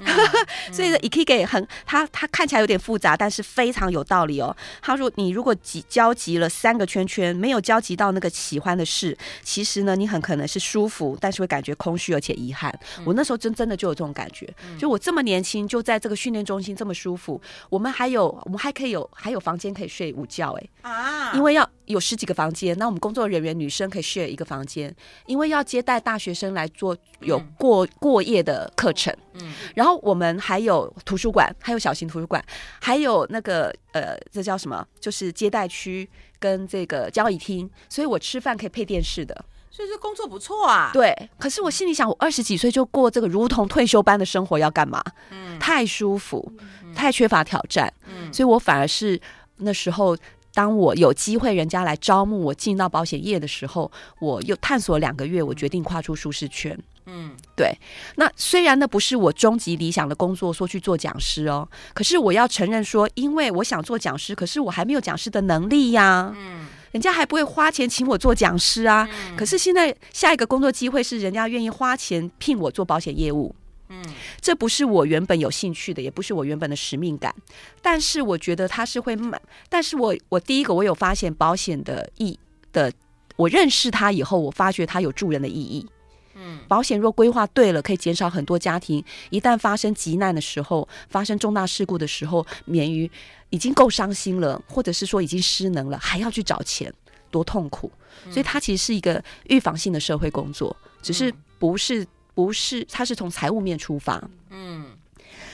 [0.72, 4.56] 所以 Ikigai 很，他他看起来有点复杂，但是非常有道理哦。
[4.82, 12.76] 他说，你如果集交集了三个圈圈，没有交集到那个喜欢的事，其实呢，你很可能是舒服，但是会感觉空虚而且遗憾。
[12.98, 20.90] 嗯、我那时候真真的就有这种感觉，嗯、就我这么年轻就在这个训练中心这么舒服，我们还有我们还可以有还有房间可以睡午觉哎。
[20.90, 24.94] 啊，因为要有十几个房间，那我们工作人员女生可以 share 一个房间，
[25.26, 32.44] 因为要接待大学生来做有过、嗯、过夜的课程，嗯，然后我们还有图书馆，还有小型图书馆，
[32.80, 34.86] 还有那个呃，这叫什么？
[35.00, 40.90] 就是接待区跟这个交易厅，所以我吃饭可以配电视的，所以这工作不错啊。
[40.92, 45.02] 对，可是我心里想，我二十几岁就过这个如同退休般的生活，要干嘛？
[45.30, 46.52] 嗯，太舒服，
[46.94, 49.20] 太缺乏挑战，嗯，所以我反而是
[49.58, 50.16] 那时候。
[50.56, 56.78] 当我有机会，人家来招募我进到保险业的时候，我又探索两个月，我决定跨出舒适圈。
[57.06, 57.76] 嗯，对。
[58.16, 66.32] 那虽然那不是我终极理想的工作，说去做讲师哦，可是我要承认说，因为我想做讲师，可是我还没有讲师的能力呀。
[66.34, 69.08] 嗯，人家还不会花钱请我做讲师啊。
[69.36, 73.54] 可是现在下一个工作机会是人家愿意花钱聘我做保险业务。
[73.90, 74.02] 嗯，
[74.40, 77.34] 这不是我原本有兴趣的，也不是我原本的使命感，
[77.82, 79.38] 但是我觉得他是会买。
[79.68, 82.38] 但是我我第一个我有发现保险的意
[82.72, 82.90] 的，
[83.36, 85.86] 我认识他以后，我发觉他有助人的意义。
[86.44, 93.10] 嗯，保险若规划对了，可以减少很多家庭一旦发生急难的时候，发生重大事故的时候，免于
[93.50, 96.92] 已经够伤心了，或者是说已经失能了，还要去找钱，
[97.30, 97.90] 多痛苦。
[98.30, 102.06] 所以它其实是一个预防性的社会工作，只是不是。
[102.36, 104.20] 不是，它是从财务面出发。
[104.50, 104.86] 嗯，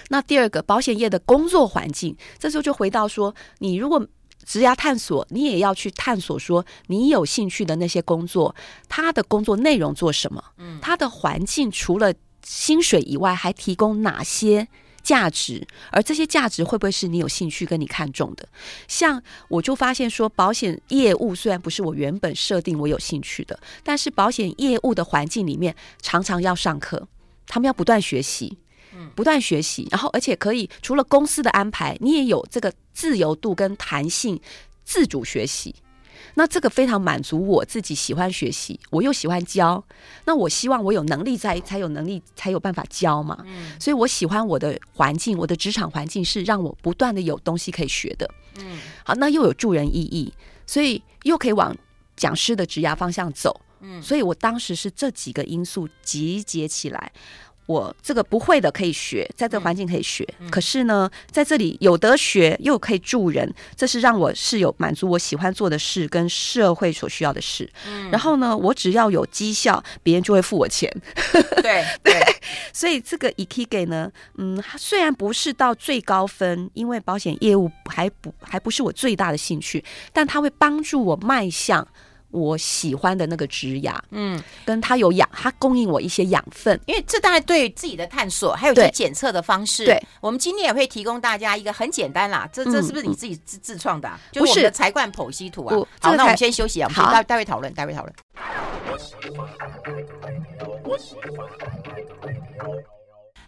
[0.08, 4.08] 那第二个保险业的工作环境，这时候就回到说，你如果
[4.44, 8.54] 职涯探索，你也要去探索说，你有兴趣的那些工作，
[8.88, 10.42] 他的工作内容做什么？
[10.58, 12.12] 嗯，他的环境除了
[12.44, 14.68] 薪水以外，还提供哪些？
[15.02, 18.46] 价值，而这些价值会不会是你有兴趣跟你看中的？
[18.86, 27.08] 像我就发现说，保险业务虽然不是我原本设定我有兴趣的，但是保险业务的环境里面常常要上课，
[27.46, 28.58] 他们要不断学习，
[29.14, 34.40] 不断学习，然后而且可以除了公司的安排，你也有这个自由度跟弹性，
[34.84, 35.74] 自主学习。
[36.34, 39.82] 那这个非常满足我自己，喜欢学习，我又喜欢教。
[40.24, 43.42] 那我希望我有能力在，才有能力，才有办法教嘛。
[43.46, 48.30] 嗯，所以我喜欢我的环境，我的职场环境是让我不断的有东西可以学的。
[48.58, 50.32] 嗯，好，那又有助人意义，
[50.66, 51.76] 所以又可以往
[52.16, 53.60] 讲师的职涯方向走。
[53.80, 57.10] 嗯，所以我当时是这几个因素集结起来。
[57.66, 60.26] 我这个不会的可以学，在这个环境可以学。
[60.40, 67.70] 嗯、可是呢，在这里有得学又可以助人，这是让我是有满足我喜欢做的事跟社会所需要的事。
[67.86, 70.90] 嗯、然后呢，我只要有绩效，别人就会付我钱。
[71.62, 72.20] 对 对，
[72.72, 81.86] 所以这个 Ikigai 呢，嗯，虽然不是到最高分，因为保险业务还不还不是我最大的兴趣，但它会帮助我迈向。
[82.30, 89.84] 我喜欢的那个枝芽，嗯，跟它有养，它供应我一些养分，因为这大概对自己的探索，还有一些检测的方式。
[89.84, 94.10] 对，我们今天也会提供大家一个很简单啦，这这是不是你自己自自创的？
[94.30, 95.76] 就是我们的财冠剖析图啊。
[96.00, 98.14] 好，那我们先休息啊，我们待待会讨论，待会讨论。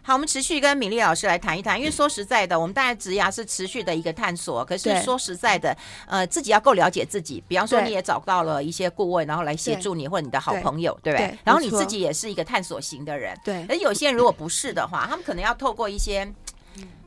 [0.05, 4.63] 好，我们持续跟敏丽老师来谈一谈，因为说实在的，我们大家职涯是持续的一个探索。
[4.65, 5.75] 可是说实在的，
[6.07, 7.41] 呃，自己要够了解自己。
[7.47, 11.37] 比方说，你也找到了一些顾问，然后来协助你，或者你的好朋友，对不对？
[11.45, 13.65] 然后你自己也是一个探索型的人，对。
[13.69, 16.29] 而有些人如果不是的话，他们可能要透过一些。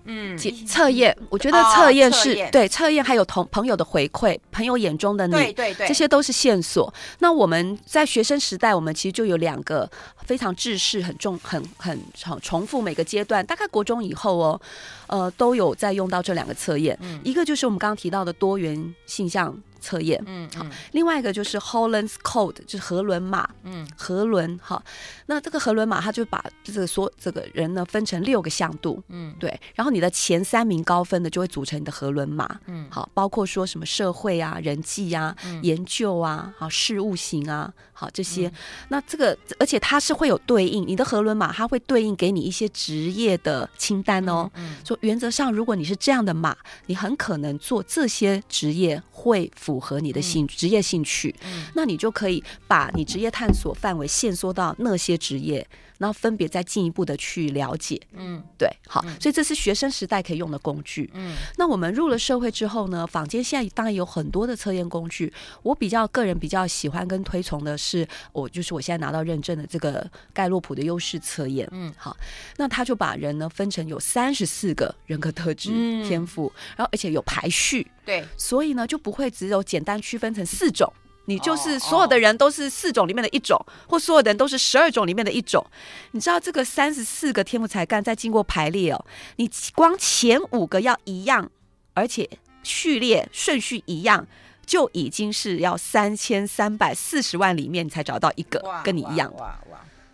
[0.07, 6.93] 嗯，测验，我觉得测验是、哦、对测验，还有同朋友的回馈，朋友眼中的你，对对对，这些都是线索。
[7.19, 9.91] 那我们在学生时代，我们其实就有两个
[10.25, 14.61] 非常制式、很重、很很重重复每个阶段，大概国中以后哦，
[15.09, 16.99] 呃，都有在用到这两个测验。
[17.03, 19.57] 嗯，一个就是我们刚刚提到的多元性向。
[19.87, 24.83] 测验，嗯，好，另外一个就是 Holland's Code，就是荷伦码，嗯，荷伦，好，
[25.27, 38.53] 那这个荷伦码，它就把这个说这个人呢分成六个向度，嗯，对，然后你的前三名高分的就会组成你的荷伦码，嗯，好，包括说什么社会啊、人际啊、嗯、研究啊、好事务型啊，好这些，嗯、
[38.89, 49.76] 那这个而且它是会有对应，你的荷伦码它会对应给你一些职业的清单哦，嗯，说原则上如果你是这样的码，你很可能做这些职业会符。
[49.77, 55.67] 符合你的兴职业兴趣，嗯、那你就可以把你职业探索范围限缩到那些职业。
[55.99, 58.01] 然后分别再进一步的去了解。
[58.13, 61.11] 嗯，对，好，嗯所以这是学生时代可以用的工具。
[61.15, 65.33] 嗯那我们入了社会之后呢，坊间现在当然有很多的测验工具。
[65.63, 71.69] 我比较个人比较喜欢跟推崇的是，我就是我现在拿到认证的这个盖洛普的优势测验。
[71.73, 72.17] 嗯好，
[72.57, 80.93] 那他就把人呢分成有三十四个人格特质、嗯天赋，然后而且有排序，对，所以呢就不会只有简单区分成四种。
[81.27, 85.65] 你就是哦所有的人都是四种里面的一种，或所有的人都是十二种里面的一种。
[86.13, 89.05] 你知道这个三十四个天赋才干，在经过排列哦，
[89.37, 91.51] 你光前五个要一样，
[91.95, 92.29] 而且
[92.63, 94.27] 序列顺序一样，
[94.65, 99.33] 就已经是要三千三百四十万里面你才找到一个跟你一样，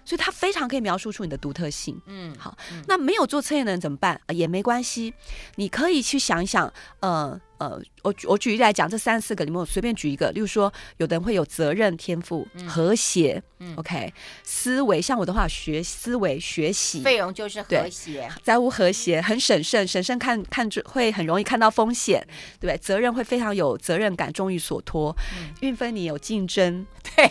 [0.05, 1.99] 所以它非常可以描述出你的独特性。
[2.07, 2.57] 嗯，好，
[2.89, 4.21] 那没有做测验的人怎么办？
[4.27, 5.15] 呃也没关系，
[5.55, 6.71] 你可以去想一想，
[7.01, 22.27] 呃呃，我举我举例来讲，这三四个里面，我随便举一个，例如说，有的人会有责任天赋、和谐、嗯 OK，思维，像我的话，学思维、学习，费用就是和谐，在乎和谐，很审慎，审慎看看就会很容易看到风险，
[22.59, 22.77] 对不对？
[22.79, 25.15] 责任会非常有责任感，忠于所托。
[25.61, 26.85] 运分你有竞争，
[27.15, 27.29] 对，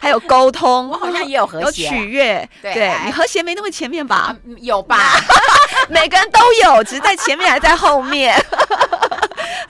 [0.00, 4.36] 还有沟通， 我好像也有和谐有取悦，对对你和谐没那么前面吧啊？
[4.58, 4.98] 有吧？
[5.88, 8.34] 每个人都有，只是在前面还在后面。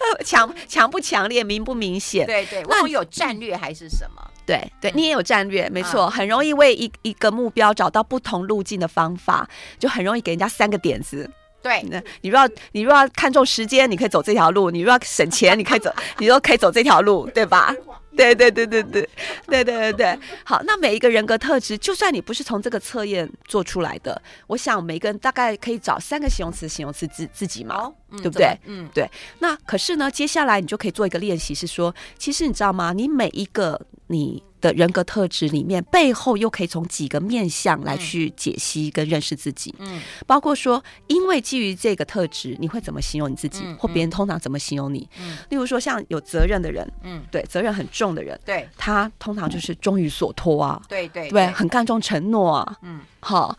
[0.24, 2.26] 强强不强烈，明不明显？
[2.26, 4.22] 对对，那我有战略还是什么？
[4.44, 9.48] 对对，你也有战略，没错，啊很容易为一一个目标找到不同路径的方法，
[9.78, 11.30] 就很容易给人家三个点子。
[11.62, 17.72] 对，那你若要你若要看重时间，你可以走这条路；你若要省钱，你可以走，你都可以走这条路，对吧？
[18.16, 19.08] 对对对对对
[19.46, 20.18] 对对对对。
[20.44, 27.92] 好，那每一个人格特质，就算你不是从这个测验做出来的，我想每个人大概可以找三个形容词形容词自自己嘛。
[28.18, 28.56] 对不对？
[28.66, 29.08] 嗯，对
[29.38, 32.92] 那可是呢，接下来你就可以做一个练习，是说，其实你知道吗？
[32.92, 39.74] 你每一个你的人格特质里面，背后又可以从几个面向来去解析跟认识自己。
[39.78, 45.08] 嗯，包括说，因为基于这个特质，你会怎么形容你自己，嗯或别人通常怎么形容你？
[45.20, 45.38] 嗯。
[45.48, 51.28] 例如说，像有责任的人，嗯，对，责任很重的人，对他通常就是忠于所托啊，对对？
[51.28, 53.56] 对，很看重承诺啊，嗯，好，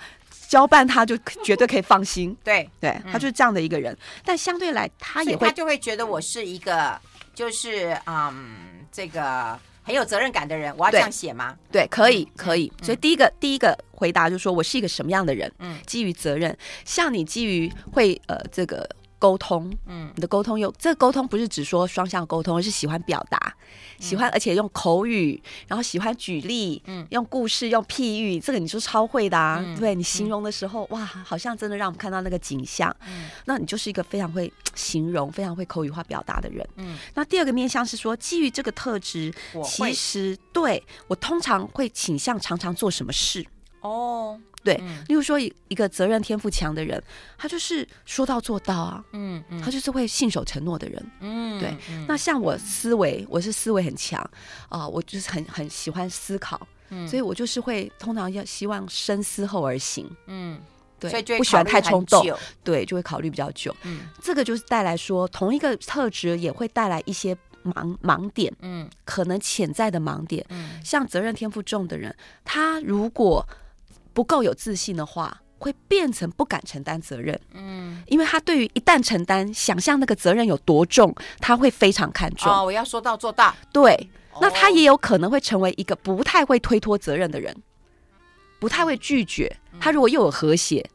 [0.54, 2.38] 交办他就绝对可以放心。
[2.46, 6.96] 对，对他就是这样的一个人，但相对来，他也会他就会觉得我是一个
[7.34, 11.58] 就是嗯这个很有责任感的人，我要这样写吗？
[11.72, 12.72] 对，可以嗯，可以。
[12.78, 15.52] 嗯所以第一个，第一个回答就是说我是一个什么样的人？
[15.58, 18.88] 嗯基于责任，像你基于会呃这个
[19.24, 23.56] 沟通，嗯你的沟通有这个沟通不是只说双向沟通，而是喜欢表达，
[23.98, 29.64] 喜欢而且用口语，然后喜欢举例，嗯用故事，用譬喻，这个你就超会的啊。
[29.66, 32.94] 嗯对你形容的时候，哇，好像真的让我们看到那个景象。
[33.08, 36.68] 嗯那你就是一个非常会形容、非常会口语化表达的人。
[36.76, 43.46] 嗯，那第二个面向是说，基于这个特质，其实对我通常会倾向常常做什么事。
[43.80, 47.02] 哦，对，嗯例如说一一个责任天赋强的人，
[47.38, 51.12] 他就是说到做到啊，嗯嗯他就是会信守承诺的人。
[51.20, 54.20] 嗯对嗯那像我思维，我是思维很强
[54.70, 60.10] 啊、我就是很很喜欢思考，嗯所以我就是会通常要希望深思后而行。
[60.28, 60.60] 嗯，
[61.00, 62.26] 对，所以就不喜欢太冲动，
[62.64, 63.76] 对，就会考虑比较久。
[63.84, 70.46] 嗯这个就是带来说，同一个特质也会带来一些盲盲点，嗯可能潜在的盲点。
[70.50, 73.46] 嗯像责任天赋重的人，他如果
[74.14, 82.52] 不够有自信的话，会变成不敢承担责任，嗯，因为他对于一旦承担，想象那个责任有多重，他会非常看重。
[82.52, 84.10] 哦，我要说到做到，对，
[84.42, 87.56] 那他哦也有可能会成为一个不太会推脱责任的人，
[88.60, 89.56] 不太会拒绝。
[89.72, 90.88] 嗯他如果又有和谐。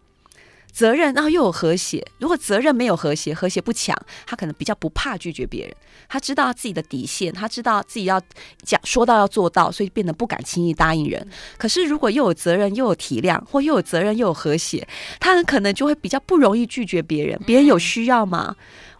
[0.71, 2.07] 责任，然后又有和谐。
[2.19, 3.97] 如果责任没有和谐，和谐不强，
[4.27, 5.75] 他可能比较不怕拒绝别人。
[6.09, 8.21] 他知道自己的底线，他知道自己要
[8.62, 11.27] 讲说到要做到，所以变得不敢轻易答应人。
[11.57, 14.87] 可是如果又有责任，又有体谅，或又有责任又有和谐，
[15.19, 17.39] 他很可能就会比较不容易拒绝别人。
[17.45, 18.57] 别人有需要嘛，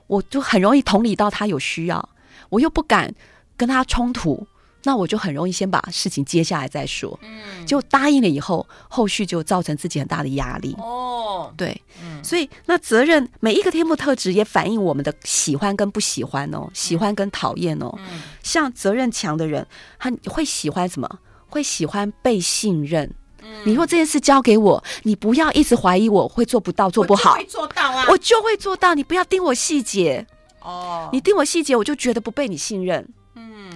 [0.07, 2.09] 我就很容易同理到他有需要，
[2.51, 3.15] 我又不敢
[3.57, 4.47] 跟他冲突，
[4.85, 7.19] 那我就很容易先把事情接下来再说。
[7.23, 10.75] 嗯，就答应了以后，后续就造成自己很大的压力。
[10.79, 17.93] 哦，对，嗯所以那责任每一个天赋特质也反映我们的喜欢跟不喜欢哦，喜欢跟讨厌哦。
[17.99, 19.67] 嗯像责任强的人，
[19.99, 21.09] 他会喜欢什么？
[21.49, 23.05] 会喜欢被信任。
[23.43, 28.95] 嗯你若这件事交给我，你不要一直怀疑我会做不到、做不好我就，会做到啊，我就会做到。
[28.95, 30.27] 你不要盯我细节，
[30.61, 33.07] 哦，你盯我细节，我就觉得不被你信任。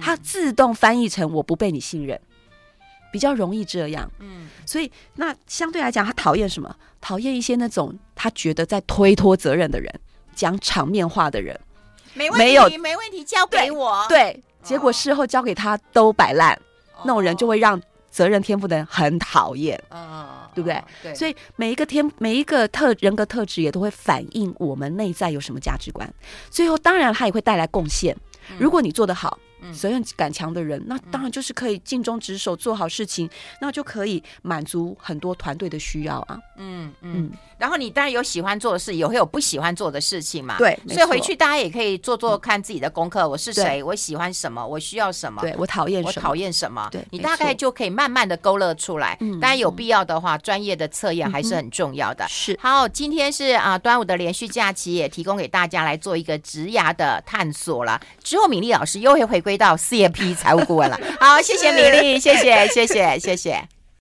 [0.03, 2.19] 嗯它自动翻译成我不被你信任，
[3.11, 4.11] 比较容易这样。
[4.19, 6.75] 嗯所以那相对来讲，他讨厌什么？
[6.99, 9.93] 讨厌一些那种他觉得在推脱责任的人，
[10.35, 11.59] 讲场面话的人。
[12.13, 16.53] 没问题，没有没问题，交给我，对，结果事后交给他都摆烂，
[16.95, 17.81] 哦，那种人就会让
[18.11, 19.81] 责任天赋的人很讨厌。
[19.89, 20.83] 嗯对不对？
[21.01, 21.15] 对。
[21.15, 26.07] 所以每一个天，每一个特人格特质也都会反映我们内在有什么价值观。
[26.51, 28.15] 最后，当然他也会带来贡献。
[28.59, 29.39] 如果你做得好。
[29.71, 33.29] 责任感强的人，那当然就是可以尽忠职守，做好事情，
[33.61, 36.39] 那就可以满足很多团队的需要啊。
[36.57, 37.31] 嗯嗯。
[37.57, 40.57] 然后你当然有喜欢做的事，也会有不喜欢做的事情嘛。
[40.57, 43.27] 对，所以回去大家也可以做做看自己的功课。
[43.27, 43.81] 我是谁？
[43.81, 44.65] 我喜欢什么？
[44.65, 45.41] 我需要什么？
[45.41, 46.09] 对，我讨厌什么？
[46.09, 46.89] 我讨厌什么？
[46.91, 49.17] 对，你大概就可以慢慢的勾勒出来。
[49.39, 52.25] 当然有必要的话，专业的测验还是很重要的。
[52.27, 52.57] 是。
[52.59, 58.01] 好，今天是啊端午的连续假期，也提供给大家来做一个职涯的探索了。
[58.21, 60.99] 之后敏莉老师又会回归到 CFP 财务顾问了。
[61.19, 63.72] 好，谢谢米粒，谢谢，谢谢，谢谢。